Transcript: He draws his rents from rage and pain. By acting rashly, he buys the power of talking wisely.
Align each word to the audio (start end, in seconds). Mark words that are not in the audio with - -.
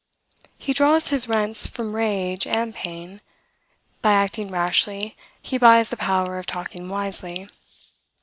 He 0.57 0.73
draws 0.73 1.09
his 1.09 1.27
rents 1.27 1.67
from 1.67 1.95
rage 1.95 2.47
and 2.47 2.73
pain. 2.73 3.21
By 4.01 4.13
acting 4.13 4.47
rashly, 4.49 5.15
he 5.43 5.59
buys 5.59 5.89
the 5.89 5.95
power 5.95 6.39
of 6.39 6.47
talking 6.47 6.89
wisely. 6.89 7.47